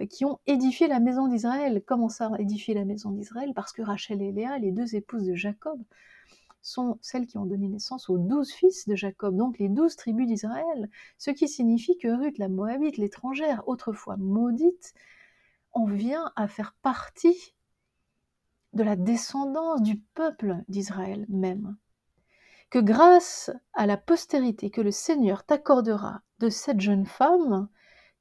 [0.01, 1.83] euh, qui ont édifié la maison d'Israël.
[1.87, 3.53] Comment ça, édifier la maison d'Israël?
[3.55, 5.81] Parce que Rachel et Léa, les deux épouses de Jacob,
[6.63, 10.29] sont celles qui ont donné naissance aux douze fils de Jacob, donc les douze tribus
[10.29, 14.95] d'Israël, ce qui signifie que Ruth, la Moabite, l'étrangère, autrefois maudite,
[15.73, 17.55] en vient à faire partie
[18.73, 21.77] de la descendance du peuple d'Israël même.
[22.71, 27.69] Que grâce à la postérité que le Seigneur t'accordera de cette jeune femme,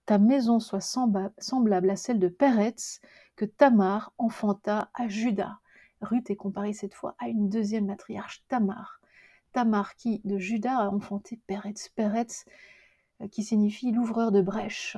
[0.06, 3.00] ta maison soit semblable à celle de Péretz
[3.36, 5.60] que Tamar enfanta à Judas.
[6.02, 9.00] Ruth est comparée cette fois à une deuxième matriarche, Tamar.
[9.54, 11.90] Tamar qui, de Judas, a enfanté Péretz.
[11.90, 12.46] Péretz
[13.22, 14.98] euh, qui signifie l'ouvreur de brèches.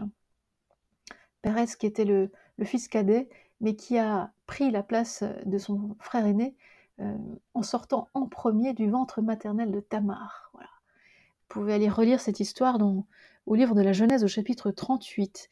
[1.42, 2.32] Péretz qui était le
[2.64, 3.30] fils cadet
[3.64, 6.56] mais qui a pris la place de son frère aîné
[7.00, 7.18] euh,
[7.54, 10.52] en sortant en premier du ventre maternel de Tamar.
[10.54, 13.06] Vous pouvez aller relire cette histoire dans,
[13.46, 15.50] au livre de la Genèse au chapitre 38.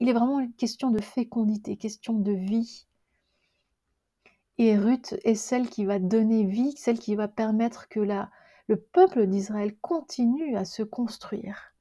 [0.00, 2.86] Il est vraiment une question de fécondité, question de vie.
[4.58, 9.26] Et Ruth est celle qui va donner vie, celle qui va permettre que le peuple
[9.26, 11.72] d'Israël continue à se construire.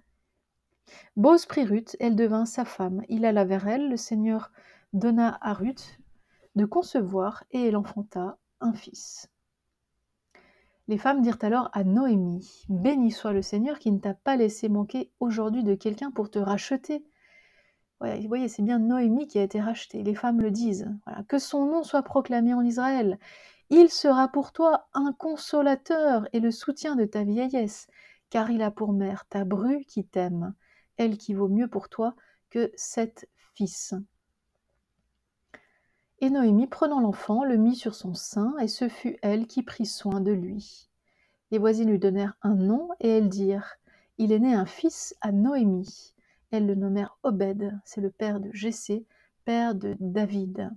[1.18, 3.04] Bose prit Ruth, elle devint sa femme.
[3.10, 4.52] Il alla vers elle, le Seigneur
[4.94, 6.00] donna à Ruth
[6.56, 9.30] de concevoir et elle enfanta un fils.
[10.88, 14.70] Les femmes dirent alors à Noémie Béni soit le Seigneur qui ne t'a pas laissé
[14.70, 17.06] manquer aujourd'hui de quelqu'un pour te racheter.
[18.02, 20.02] vous voyez, c'est bien Noémie qui a été rachetée.
[20.02, 20.90] Les femmes le disent.
[21.28, 23.20] Que son nom soit proclamé en Israël.
[23.70, 27.88] Il sera pour toi un consolateur et le soutien de ta vieillesse,
[28.32, 30.56] car il a pour mère ta bru qui t'aime,
[30.98, 32.16] elle qui vaut mieux pour toi
[32.50, 33.94] que sept fils.
[36.22, 39.86] Et Noémie, prenant l'enfant, le mit sur son sein, et ce fut elle qui prit
[39.86, 40.90] soin de lui.
[41.50, 43.78] Les voisines lui donnèrent un nom, et elles dirent
[44.18, 46.14] Il est né un fils à Noémie.
[46.52, 49.06] Elles le nommèrent Obed, c'est le père de Jessé,
[49.46, 50.70] père de David.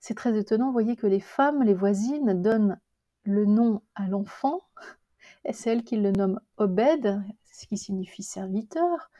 [0.00, 2.78] C'est très étonnant, vous voyez que les femmes, les voisines, donnent
[3.22, 4.60] le nom à l'enfant,
[5.46, 9.10] et c'est elle qui le nomme Obed, ce qui signifie serviteur.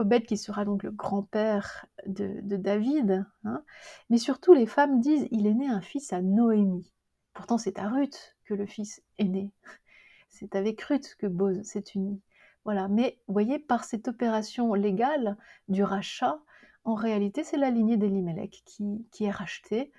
[0.00, 3.26] Obed qui sera donc le grand-père de, David.
[3.44, 3.62] Hein.
[4.08, 6.90] Mais surtout, les femmes disent il est né un fils à Noémie.
[7.34, 9.52] Pourtant, c'est à Ruth que le fils est né.
[10.30, 12.20] C'est avec Ruth que Boz s'est uni.
[12.64, 12.88] Voilà.
[12.88, 15.36] Mais vous voyez, par cette opération légale
[15.68, 16.38] du rachat,
[16.84, 19.92] en réalité, c'est la lignée d'Elimelech qui, est rachetée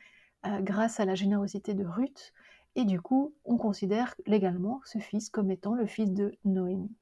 [0.46, 2.34] euh, grâce à la générosité de Ruth.
[2.76, 6.96] Et du coup, on considère légalement ce fils comme étant le fils de Noémie.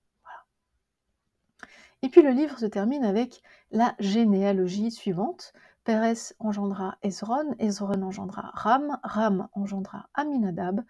[2.02, 3.42] Et puis le livre se termine avec
[3.72, 5.54] la généalogie suivante.
[5.84, 10.84] Pérez engendra Ezron, Ezron engendra Ram, Ram engendra Aminadab,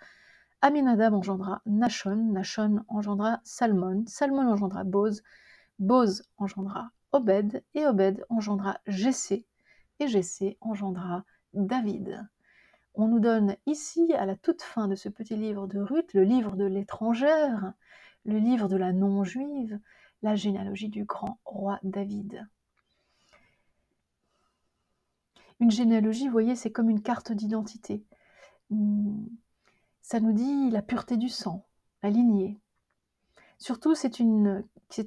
[0.61, 5.23] Aminadab engendra Nashon, Nashon engendra Salmon, Salmon engendra Boz,
[5.79, 9.45] Boz engendra Obed, et Obed engendra Jessé,
[9.99, 12.27] et Jessé engendra David.
[12.93, 16.23] On nous donne ici, à la toute fin de ce petit livre de Ruth, le
[16.23, 17.73] livre de l'étrangère,
[18.25, 19.79] le livre de la non-juive,
[20.21, 22.47] la généalogie du grand roi David.
[25.59, 28.03] Une généalogie, vous voyez, c'est comme une carte d'identité.
[28.69, 29.25] Hmm,
[30.01, 31.65] ça nous dit la pureté du sang,
[32.01, 32.59] la lignée.
[33.57, 35.05] Surtout, c'est une, c'est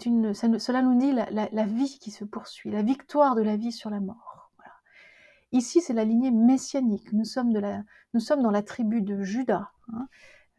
[0.58, 4.00] cela nous dit la, vie qui se poursuit, la victoire de la vie sur la
[4.00, 4.50] mort.
[5.52, 7.12] Ici, c'est la lignée messianique.
[7.12, 10.08] Nous sommes, dans la tribu de Judas, hein.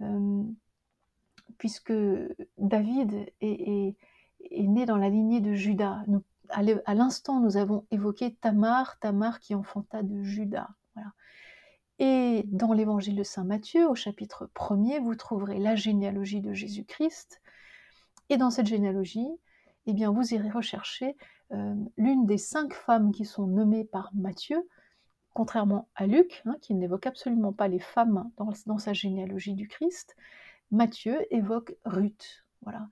[0.01, 0.43] euh,
[1.57, 1.93] puisque
[2.57, 3.95] David est
[4.51, 6.03] né dans la lignée de Judas.
[6.49, 10.69] à l'instant, nous avons évoqué Tamar, Tamar qui enfanta de Judas.
[11.99, 17.41] Et dans l'évangile de Saint Matthieu, au chapitre 1er, vous trouverez la généalogie de Jésus-Christ.
[18.29, 19.27] Et dans cette généalogie,
[19.85, 21.15] eh bien, vous irez rechercher
[21.51, 24.67] euh, l'une des cinq femmes qui sont nommées par Matthieu,
[25.33, 29.67] contrairement à Luc, hein, qui n'évoque absolument pas les femmes dans, dans, sa généalogie du
[29.67, 30.15] Christ.
[30.71, 32.43] Matthieu évoque Ruth.
[32.63, 32.87] Voilà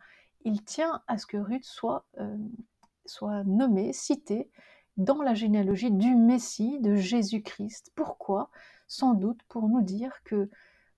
[0.46, 2.38] il tient à ce que Ruth soit, euh,
[3.06, 4.50] soit nommée, citée
[4.98, 7.92] dans la généalogie du Messie, de Jésus-Christ.
[7.96, 8.50] Pourquoi?
[8.88, 10.50] Sans doute pour nous dire que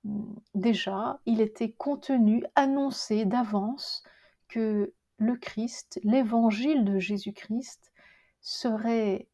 [0.05, 4.03] hum, déjà, il était contenu, annoncé d'avance
[4.47, 7.91] que le Christ, l'évangile de Jésus-Christ,
[8.41, 9.27] serait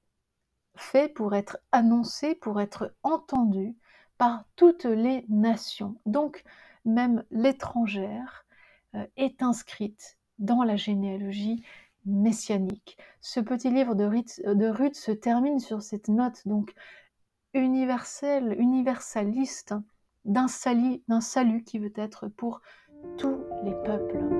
[0.75, 3.75] fait pour être annoncé, pour être entendu
[4.17, 5.95] par toutes les nations.
[6.05, 6.43] Donc,
[6.85, 8.45] même l'étrangère,
[9.15, 11.63] est inscrite dans la généalogie
[12.05, 12.97] messianique.
[13.21, 16.73] Ce petit livre de Ruth, de Ruth se termine sur cette note donc
[17.53, 19.75] universelle, universaliste
[20.25, 22.61] d'un salut qui veut être pour
[23.17, 24.38] tous les peuples.